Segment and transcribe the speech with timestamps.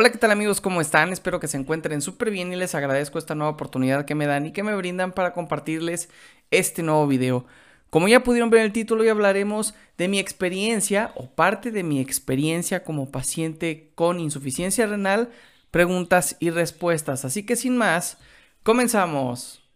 [0.00, 0.62] Hola, ¿qué tal amigos?
[0.62, 1.12] ¿Cómo están?
[1.12, 4.46] Espero que se encuentren súper bien y les agradezco esta nueva oportunidad que me dan
[4.46, 6.08] y que me brindan para compartirles
[6.50, 7.44] este nuevo video.
[7.90, 11.82] Como ya pudieron ver en el título, hoy hablaremos de mi experiencia o parte de
[11.82, 15.28] mi experiencia como paciente con insuficiencia renal,
[15.70, 17.26] preguntas y respuestas.
[17.26, 18.16] Así que sin más,
[18.62, 19.69] comenzamos.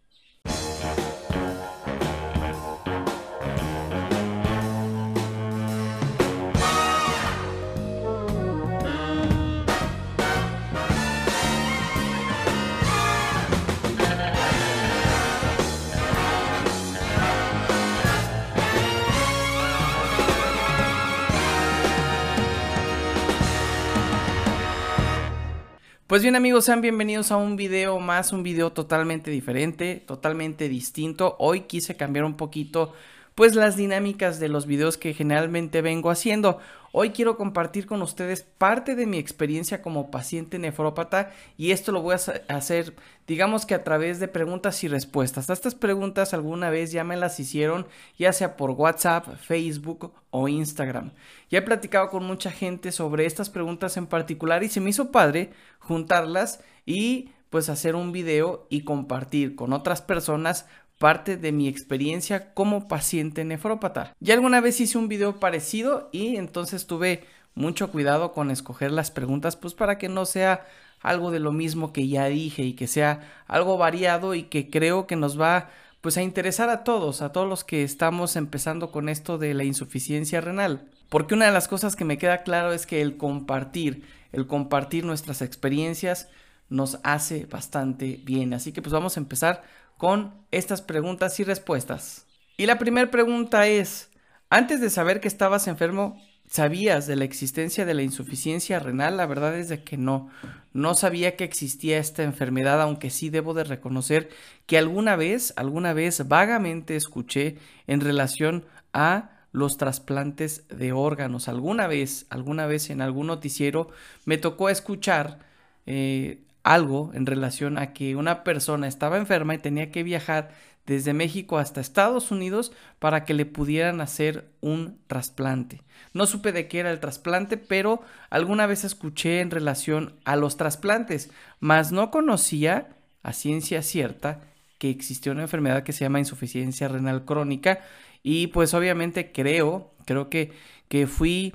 [26.07, 31.35] Pues bien amigos, sean bienvenidos a un video más, un video totalmente diferente, totalmente distinto.
[31.39, 32.93] Hoy quise cambiar un poquito
[33.35, 36.59] pues las dinámicas de los videos que generalmente vengo haciendo.
[36.93, 42.01] Hoy quiero compartir con ustedes parte de mi experiencia como paciente nefrópata y esto lo
[42.01, 42.95] voy a hacer
[43.27, 45.49] digamos que a través de preguntas y respuestas.
[45.49, 47.87] Estas preguntas alguna vez ya me las hicieron
[48.17, 51.11] ya sea por WhatsApp, Facebook o Instagram.
[51.49, 55.11] Ya he platicado con mucha gente sobre estas preguntas en particular y se me hizo
[55.11, 60.65] padre juntarlas y pues hacer un video y compartir con otras personas
[60.97, 64.15] parte de mi experiencia como paciente nefrópata.
[64.19, 69.11] Ya alguna vez hice un video parecido y entonces tuve mucho cuidado con escoger las
[69.11, 70.65] preguntas pues para que no sea
[71.01, 75.07] algo de lo mismo que ya dije y que sea algo variado y que creo
[75.07, 75.69] que nos va
[76.01, 79.63] pues a interesar a todos, a todos los que estamos empezando con esto de la
[79.63, 80.87] insuficiencia renal.
[81.09, 85.03] Porque una de las cosas que me queda claro es que el compartir, el compartir
[85.03, 86.29] nuestras experiencias
[86.69, 88.53] nos hace bastante bien.
[88.53, 89.63] Así que pues vamos a empezar
[89.97, 92.25] con estas preguntas y respuestas.
[92.57, 94.09] Y la primera pregunta es,
[94.49, 99.17] antes de saber que estabas enfermo, ¿sabías de la existencia de la insuficiencia renal?
[99.17, 100.29] La verdad es de que no.
[100.73, 104.29] No sabía que existía esta enfermedad, aunque sí debo de reconocer
[104.65, 111.47] que alguna vez, alguna vez vagamente escuché en relación a los trasplantes de órganos.
[111.47, 113.89] Alguna vez, alguna vez en algún noticiero
[114.25, 115.39] me tocó escuchar
[115.85, 120.49] eh, algo en relación a que una persona estaba enferma y tenía que viajar
[120.87, 125.83] desde México hasta Estados Unidos para que le pudieran hacer un trasplante.
[126.13, 130.57] No supe de qué era el trasplante, pero alguna vez escuché en relación a los
[130.57, 132.89] trasplantes, mas no conocía
[133.21, 134.41] a ciencia cierta
[134.79, 137.79] que existía una enfermedad que se llama insuficiencia renal crónica
[138.23, 140.51] y pues obviamente creo, creo que,
[140.87, 141.53] que fui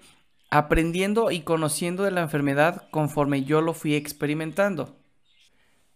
[0.51, 5.00] aprendiendo y conociendo de la enfermedad conforme yo lo fui experimentando.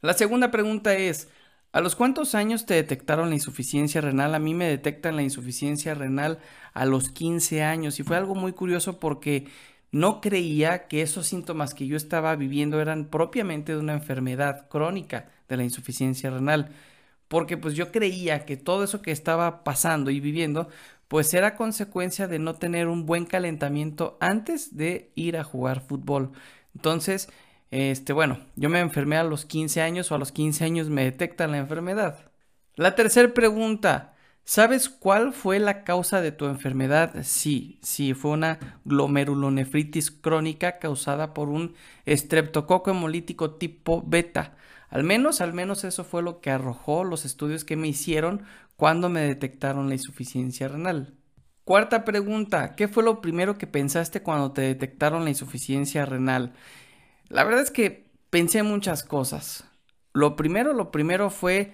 [0.05, 1.31] La segunda pregunta es,
[1.73, 4.35] ¿a los cuántos años te detectaron la insuficiencia renal?
[4.35, 6.41] A mí me detectan la insuficiencia renal
[6.75, 9.47] a los 15 años y fue algo muy curioso porque
[9.93, 15.31] no creía que esos síntomas que yo estaba viviendo eran propiamente de una enfermedad crónica
[15.49, 16.69] de la insuficiencia renal,
[17.27, 20.69] porque pues yo creía que todo eso que estaba pasando y viviendo
[21.09, 26.33] pues era consecuencia de no tener un buen calentamiento antes de ir a jugar fútbol.
[26.75, 27.31] Entonces,
[27.75, 31.03] este, bueno, yo me enfermé a los 15 años o a los 15 años me
[31.03, 32.31] detectan la enfermedad.
[32.77, 34.15] La tercera pregunta,
[34.45, 37.13] ¿sabes cuál fue la causa de tu enfermedad?
[37.25, 41.75] Sí, sí, fue una glomerulonefritis crónica causada por un
[42.05, 44.57] estreptococo hemolítico tipo beta.
[44.89, 48.45] Al menos, al menos eso fue lo que arrojó los estudios que me hicieron
[48.77, 51.15] cuando me detectaron la insuficiencia renal.
[51.65, 56.53] Cuarta pregunta, ¿qué fue lo primero que pensaste cuando te detectaron la insuficiencia renal?
[57.35, 59.65] La verdad es que pensé muchas cosas.
[60.13, 61.73] Lo primero, lo primero fue,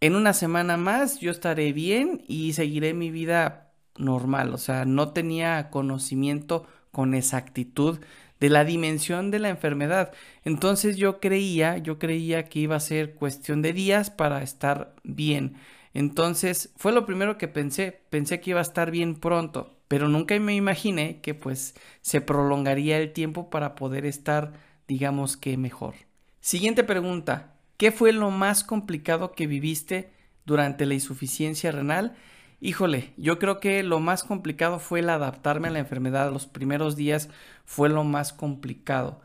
[0.00, 4.54] en una semana más yo estaré bien y seguiré mi vida normal.
[4.54, 8.00] O sea, no tenía conocimiento con exactitud
[8.40, 10.14] de la dimensión de la enfermedad.
[10.44, 15.56] Entonces yo creía, yo creía que iba a ser cuestión de días para estar bien.
[15.92, 20.38] Entonces fue lo primero que pensé, pensé que iba a estar bien pronto pero nunca
[20.38, 24.52] me imaginé que pues se prolongaría el tiempo para poder estar,
[24.86, 25.94] digamos que mejor.
[26.40, 30.12] Siguiente pregunta, ¿qué fue lo más complicado que viviste
[30.44, 32.16] durante la insuficiencia renal?
[32.60, 36.32] Híjole, yo creo que lo más complicado fue el adaptarme a la enfermedad.
[36.32, 37.30] Los primeros días
[37.64, 39.20] fue lo más complicado.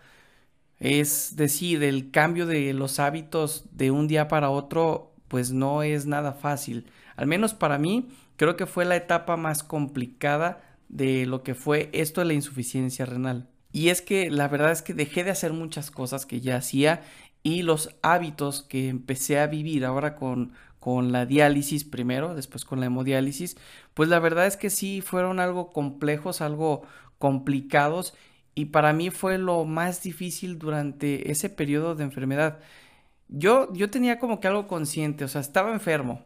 [0.80, 6.06] Es decir, el cambio de los hábitos de un día para otro, pues no es
[6.06, 6.86] nada fácil.
[7.16, 11.90] Al menos para mí, creo que fue la etapa más complicada de lo que fue
[11.94, 13.50] esto de la insuficiencia renal.
[13.72, 17.02] Y es que la verdad es que dejé de hacer muchas cosas que ya hacía
[17.42, 22.80] y los hábitos que empecé a vivir ahora con, con la diálisis primero, después con
[22.80, 23.58] la hemodiálisis,
[23.94, 26.84] pues la verdad es que sí fueron algo complejos, algo
[27.18, 28.14] complicados
[28.56, 32.60] y para mí fue lo más difícil durante ese periodo de enfermedad.
[33.28, 36.24] Yo, yo tenía como que algo consciente, o sea, estaba enfermo,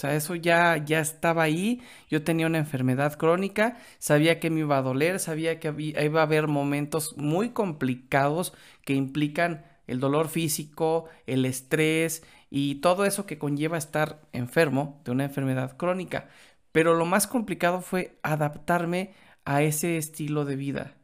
[0.00, 1.82] o sea, eso ya, ya estaba ahí.
[2.08, 6.22] Yo tenía una enfermedad crónica, sabía que me iba a doler, sabía que iba a
[6.22, 8.54] haber momentos muy complicados
[8.86, 15.10] que implican el dolor físico, el estrés y todo eso que conlleva estar enfermo de
[15.10, 16.30] una enfermedad crónica.
[16.72, 19.12] Pero lo más complicado fue adaptarme
[19.44, 20.94] a ese estilo de vida.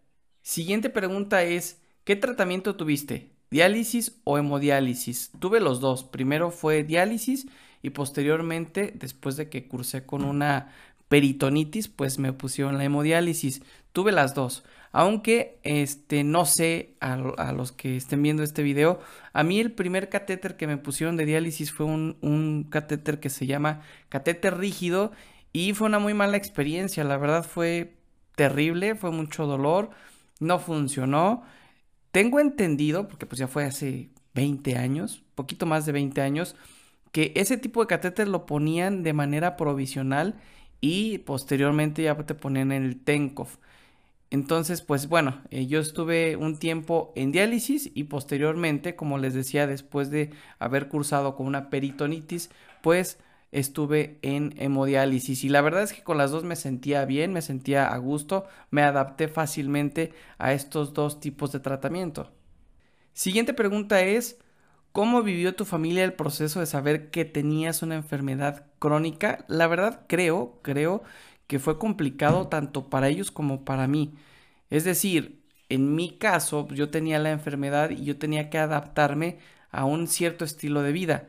[0.40, 3.36] Siguiente pregunta es, ¿qué tratamiento tuviste?
[3.50, 5.32] ¿Diálisis o hemodiálisis?
[5.38, 6.02] Tuve los dos.
[6.02, 7.46] Primero fue diálisis
[7.86, 10.72] y posteriormente, después de que cursé con una
[11.06, 13.62] peritonitis, pues me pusieron la hemodiálisis.
[13.92, 14.64] Tuve las dos.
[14.90, 18.98] Aunque este no sé a, los que estén viendo este video,
[19.32, 23.30] a mí el primer catéter que me pusieron de diálisis fue un, un catéter que
[23.30, 25.12] se llama catéter rígido
[25.52, 27.04] y fue una muy mala experiencia.
[27.04, 27.94] La verdad fue
[28.34, 29.90] terrible, fue mucho dolor,
[30.40, 31.44] no funcionó.
[32.10, 36.56] Tengo entendido, porque pues ya fue hace 20 años, poquito más de 20 años,
[37.16, 40.34] que ese tipo de catéter lo ponían de manera provisional
[40.82, 43.56] y posteriormente ya te ponían en el TENCOF.
[44.28, 49.66] Entonces, pues bueno, eh, yo estuve un tiempo en diálisis y posteriormente, como les decía,
[49.66, 50.28] después de
[50.58, 52.50] haber cursado con una peritonitis,
[52.82, 53.18] pues
[53.50, 57.40] estuve en hemodiálisis y la verdad es que con las dos me sentía bien, me
[57.40, 62.30] sentía a gusto, me adapté fácilmente a estos dos tipos de tratamiento.
[63.14, 64.38] Siguiente pregunta es,
[64.96, 69.44] ¿Cómo vivió tu familia el proceso de saber que tenías una enfermedad crónica?
[69.46, 71.02] La verdad creo, creo
[71.46, 74.14] que fue complicado tanto para ellos como para mí.
[74.70, 79.36] Es decir, en mi caso yo tenía la enfermedad y yo tenía que adaptarme
[79.70, 81.28] a un cierto estilo de vida.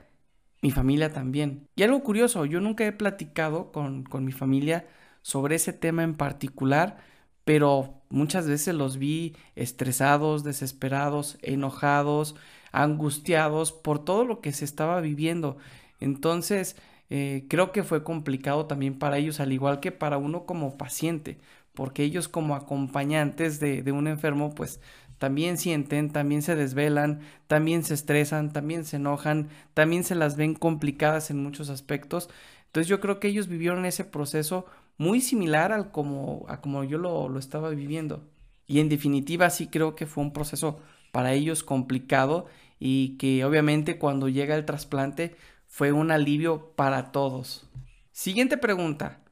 [0.62, 1.68] Mi familia también.
[1.75, 4.88] Y algo curioso, yo nunca he platicado con, con mi familia
[5.22, 7.00] sobre ese tema en particular,
[7.44, 12.36] pero muchas veces los vi estresados, desesperados, enojados,
[12.72, 15.58] angustiados por todo lo que se estaba viviendo.
[16.00, 16.75] Entonces,
[17.10, 21.38] eh, creo que fue complicado también para ellos, al igual que para uno como paciente,
[21.74, 24.80] porque ellos como acompañantes de, de un enfermo, pues
[25.18, 30.54] también sienten, también se desvelan, también se estresan, también se enojan, también se las ven
[30.54, 32.30] complicadas en muchos aspectos.
[32.68, 34.66] Entonces yo creo que ellos vivieron ese proceso
[34.98, 38.24] muy similar al como, a como yo lo, lo estaba viviendo.
[38.68, 40.80] Y en definitiva sí creo que fue un proceso
[41.18, 42.46] para ellos complicado
[42.78, 45.36] y que obviamente cuando llega el trasplante
[45.66, 47.68] fue un alivio para todos.
[48.12, 49.24] Siguiente pregunta.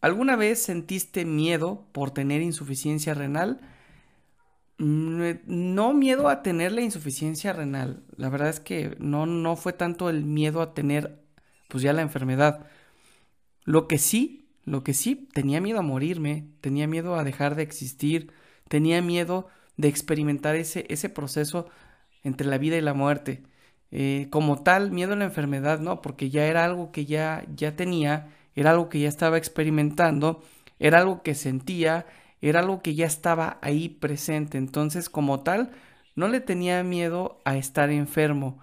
[0.00, 3.60] ¿Alguna vez sentiste miedo por tener insuficiencia renal?
[4.78, 8.02] Mm, eh, no miedo a tener la insuficiencia renal.
[8.16, 11.22] La verdad es que no, no fue tanto el miedo a tener
[11.68, 12.66] pues ya la enfermedad.
[13.62, 17.62] Lo que sí, lo que sí, tenía miedo a morirme, tenía miedo a dejar de
[17.62, 18.32] existir,
[18.68, 21.68] tenía miedo de experimentar ese, ese proceso
[22.22, 23.42] entre la vida y la muerte.
[23.90, 27.76] Eh, como tal, miedo a la enfermedad, no, porque ya era algo que ya, ya
[27.76, 30.42] tenía, era algo que ya estaba experimentando,
[30.78, 32.06] era algo que sentía,
[32.40, 34.58] era algo que ya estaba ahí presente.
[34.58, 35.70] Entonces, como tal,
[36.14, 38.58] no le tenía miedo a estar enfermo,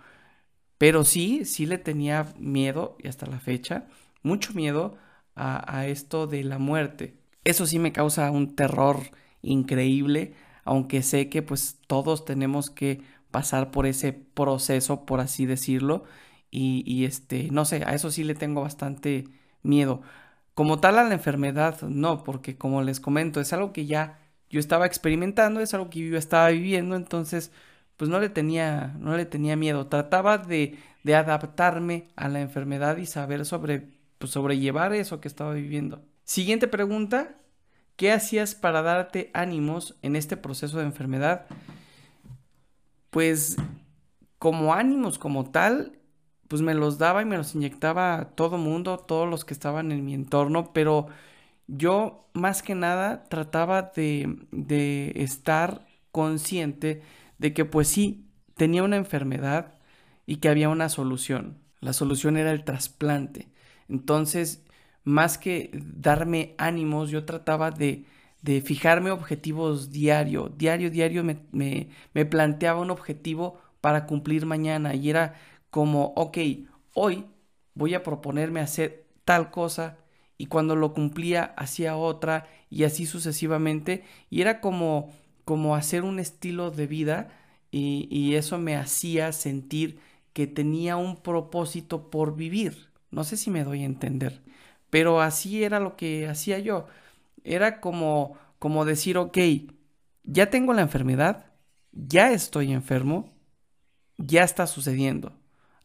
[0.78, 3.88] pero sí, sí le tenía miedo, y hasta la fecha,
[4.24, 4.98] mucho miedo
[5.36, 7.16] a, a esto de la muerte.
[7.44, 8.98] Eso sí me causa un terror
[9.42, 13.02] increíble, aunque sé que pues todos tenemos que
[13.32, 16.04] pasar por ese proceso, por así decirlo.
[16.56, 19.26] Y, este, no sé, a eso sí le tengo bastante
[19.64, 20.02] miedo.
[20.54, 24.20] Como tal a la enfermedad, no, porque como les comento, es algo que ya
[24.52, 27.52] yo estaba experimentando, es algo que yo estaba viviendo, entonces,
[27.98, 29.88] pues no le tenía, no le tenía miedo.
[29.88, 30.78] Trataba de,
[31.08, 33.90] adaptarme a la enfermedad y saber sobre,
[34.20, 36.04] pues, sobrellevar eso que estaba viviendo.
[36.24, 37.36] Siguiente pregunta,
[37.96, 41.48] ¿qué hacías para darte ánimos en este proceso de enfermedad?
[43.10, 43.58] pues
[44.40, 46.00] como ánimos como tal,
[46.48, 49.92] pues me los daba y me los inyectaba a todo mundo, todos los que estaban
[49.92, 51.08] en mi entorno, pero
[51.68, 57.04] yo más que nada trataba de, de estar consciente
[57.38, 59.76] de que pues sí, tenía una enfermedad
[60.26, 61.60] y que había una solución.
[61.82, 63.50] La solución era el trasplante.
[63.90, 64.64] Entonces,
[65.04, 68.06] más que darme ánimos, yo trataba de,
[68.42, 75.10] de fijarme objetivos diario, diario, diario me, me, planteaba un objetivo para cumplir mañana y
[75.10, 75.36] era
[75.70, 76.38] como, ok,
[76.94, 77.26] hoy
[77.74, 79.98] voy a proponerme hacer tal cosa
[80.38, 85.12] y cuando lo cumplía hacía otra y así sucesivamente y era como,
[85.46, 87.30] como hacer un estilo de vida
[87.72, 90.00] y, y eso me hacía sentir
[90.34, 92.90] que tenía un propósito por vivir.
[93.12, 94.42] No sé si me doy a entender,
[94.94, 96.86] pero así era lo que hacía yo
[97.44, 99.40] era como, como decir, ok,
[100.24, 101.48] ya tengo la enfermedad,
[101.92, 103.34] ya estoy enfermo,
[104.20, 105.34] ya está sucediendo.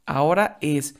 [0.04, 0.96] Ahora es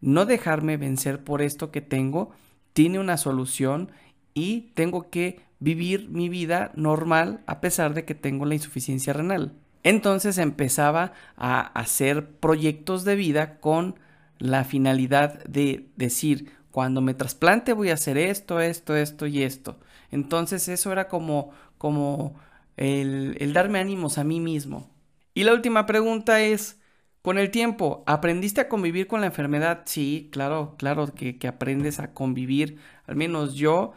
[0.00, 2.30] no dejarme vencer por esto que tengo,
[2.72, 3.90] tiene una solución
[4.32, 9.54] y tengo que vivir mi vida normal a pesar de que tengo la insuficiencia renal.
[9.82, 13.98] Entonces empezaba a hacer proyectos de vida con
[14.38, 19.78] la finalidad de decir, cuando me trasplante voy a hacer esto, esto, esto y esto.
[20.10, 22.34] Entonces eso era como, como
[22.76, 24.90] el, el darme ánimos a mí mismo.
[25.34, 26.80] Y la última pregunta es,
[27.22, 29.82] con el tiempo, ¿aprendiste a convivir con la enfermedad?
[29.86, 32.80] Sí, claro, claro que, aprendes a convivir.
[33.06, 33.92] Al menos yo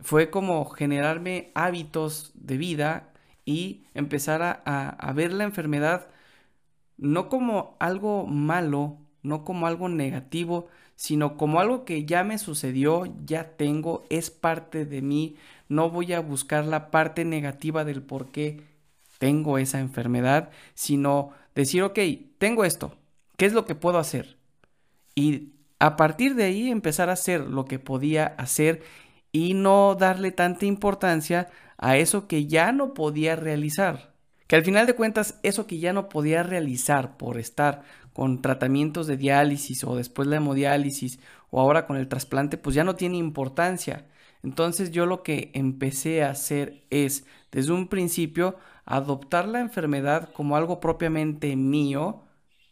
[0.00, 3.12] fue como generarme hábitos de vida
[3.44, 6.08] y empezar a, ver la enfermedad
[6.96, 13.04] no como algo malo, no como algo negativo, sino como algo que ya me sucedió,
[13.24, 15.36] ya tengo, es parte de mí.
[15.68, 18.62] No voy a buscar la parte negativa del por qué
[19.18, 21.98] tengo esa enfermedad, sino decir, ok,
[22.38, 22.96] tengo esto,
[23.36, 24.36] ¿qué es lo que puedo hacer?
[25.14, 28.82] Y a partir de ahí empezar a hacer lo que podía hacer
[29.32, 31.48] y no darle tanta importancia
[31.78, 34.15] a eso que ya no podía realizar.
[34.46, 39.06] Que al final de cuentas, eso que ya no podía realizar por estar con tratamientos
[39.06, 41.18] de diálisis o después la hemodiálisis
[41.50, 44.06] o ahora con el trasplante, pues ya no tiene importancia.
[44.42, 50.56] Entonces yo lo que empecé a hacer es, desde un principio, adoptar la enfermedad como
[50.56, 52.24] algo propiamente mío,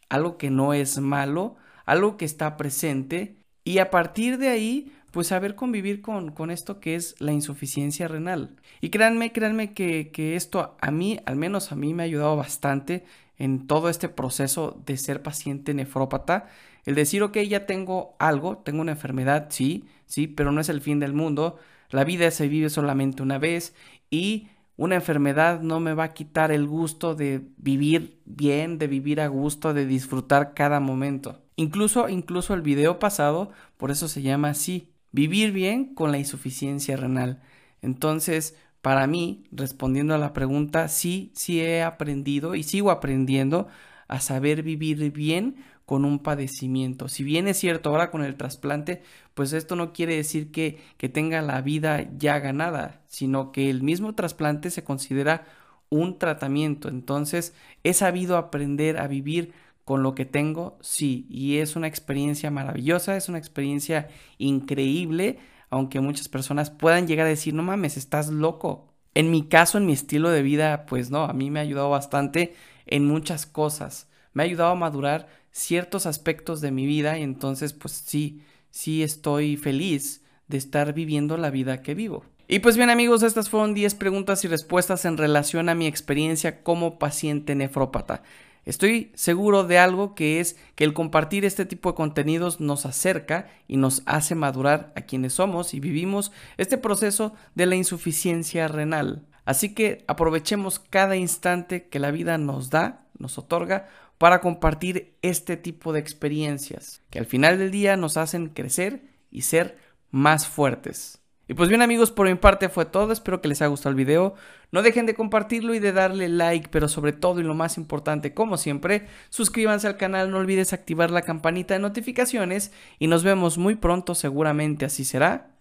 [0.09, 5.27] algo que no es malo, algo que está presente, y a partir de ahí pues
[5.27, 8.57] saber convivir con, con, esto que es la insuficiencia renal.
[8.81, 12.35] Y créanme, créanme que, que, esto a mí, al menos a mí, me ha ayudado
[12.35, 13.05] bastante
[13.37, 16.49] en todo este proceso de ser paciente nefrópata.
[16.83, 20.81] El decir, ok, ya tengo algo, tengo una enfermedad, sí, sí, pero no es el
[20.81, 21.59] fin del mundo.
[21.91, 23.73] La vida se vive solamente una vez
[24.09, 29.21] y una enfermedad no me va a quitar el gusto de vivir bien, de vivir
[29.21, 31.41] a gusto, de disfrutar cada momento.
[31.55, 36.97] Incluso, incluso el video pasado, por eso se llama así, vivir bien con la insuficiencia
[36.97, 37.41] renal.
[37.81, 43.67] Entonces, para mí, respondiendo a la pregunta, sí, sí he aprendido y sigo aprendiendo
[44.09, 45.55] a saber vivir bien
[45.85, 47.07] con un padecimiento.
[47.07, 49.03] Si bien es cierto ahora con el trasplante,
[49.33, 53.83] pues esto no quiere decir que, que tenga la vida ya ganada, sino que el
[53.83, 55.45] mismo trasplante se considera
[55.89, 56.89] un tratamiento.
[56.89, 57.53] Entonces,
[57.83, 59.53] he sabido aprender a vivir
[59.85, 65.37] con lo que tengo, sí, y es una experiencia maravillosa, es una experiencia increíble,
[65.69, 68.87] aunque muchas personas puedan llegar a decir, no mames, estás loco.
[69.13, 71.89] En mi caso, en mi estilo de vida, pues no, a mí me ha ayudado
[71.91, 72.55] bastante
[72.87, 77.71] en muchas cosas, me ha ayudado a madurar ciertos aspectos de mi vida y entonces,
[77.71, 82.25] pues sí, sí estoy feliz de estar viviendo la vida que vivo.
[82.47, 86.61] Y pues bien amigos, estas fueron 10 preguntas y respuestas en relación a mi experiencia
[86.61, 88.21] como paciente nefrópata.
[88.65, 93.47] Estoy seguro de algo que es que el compartir este tipo de contenidos nos acerca
[93.67, 99.27] y nos hace madurar a quienes somos y vivimos este proceso de la insuficiencia renal.
[99.45, 105.57] Así que aprovechemos cada instante que la vida nos da, nos otorga, para compartir este
[105.57, 109.77] tipo de experiencias que al final del día nos hacen crecer y ser
[110.09, 111.19] más fuertes.
[111.47, 113.95] Y pues bien amigos, por mi parte fue todo, espero que les haya gustado el
[113.95, 114.33] video,
[114.71, 118.33] no dejen de compartirlo y de darle like, pero sobre todo y lo más importante,
[118.33, 123.59] como siempre, suscríbanse al canal, no olvides activar la campanita de notificaciones y nos vemos
[123.59, 125.51] muy pronto, seguramente así será,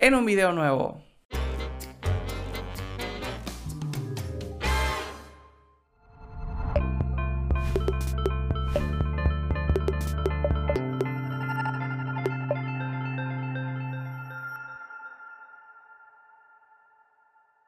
[0.00, 1.07] en un video nuevo.